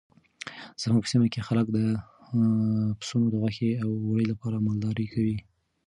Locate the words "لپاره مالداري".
4.31-5.07